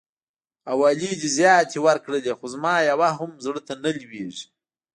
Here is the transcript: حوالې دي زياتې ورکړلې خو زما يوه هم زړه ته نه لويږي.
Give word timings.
حوالې 0.69 1.11
دي 1.19 1.27
زياتې 1.37 1.77
ورکړلې 1.87 2.31
خو 2.37 2.45
زما 2.53 2.73
يوه 2.89 3.09
هم 3.19 3.31
زړه 3.45 3.61
ته 3.67 3.73
نه 3.83 3.91
لويږي. 3.99 4.45